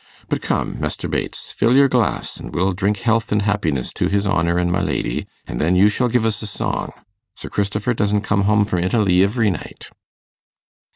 But 0.29 0.41
come, 0.41 0.79
Mester 0.79 1.07
Bates, 1.07 1.51
fill 1.51 1.75
your 1.77 1.87
glass, 1.87 2.39
an' 2.41 2.49
we'll 2.51 2.71
drink 2.73 2.97
health 3.01 3.31
an' 3.31 3.41
happiness 3.41 3.93
to 3.93 4.07
his 4.07 4.25
honour 4.25 4.57
an' 4.57 4.71
my 4.71 4.81
lady, 4.81 5.27
and 5.45 5.61
then 5.61 5.75
you 5.75 5.89
shall 5.89 6.09
give 6.09 6.25
us 6.25 6.41
a 6.41 6.47
song. 6.47 6.91
Sir 7.35 7.49
Cristifer 7.49 7.95
doesn't 7.95 8.21
come 8.21 8.45
hum 8.45 8.65
from 8.65 8.79
Italy 8.79 9.23
ivery 9.23 9.51
night. 9.51 9.91